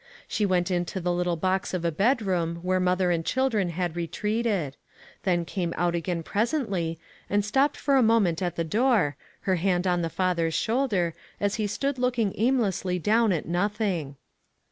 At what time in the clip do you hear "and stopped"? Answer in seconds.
7.29-7.77